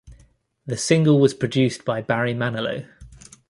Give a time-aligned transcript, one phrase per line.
[0.65, 2.87] The single was produced by Barry Manilow.